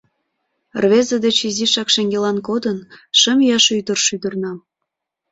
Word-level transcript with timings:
Рвезе 0.81 1.17
деч 1.25 1.37
изишак 1.49 1.87
шеҥгелан 1.93 2.37
кодын, 2.47 2.77
шым 3.19 3.39
ияш 3.45 3.65
ӱдыр 3.79 3.99
шӱдырна. 4.07 4.51